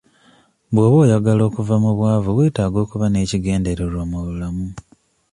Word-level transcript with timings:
Bw'oba 0.73 0.97
oyagala 1.05 1.41
okuva 1.49 1.75
mu 1.83 1.91
bwavu 1.97 2.29
weetaaga 2.37 2.77
okuba 2.85 3.05
n'ekigendererwa 3.09 4.03
mu 4.11 4.19
bulamu. 4.25 4.67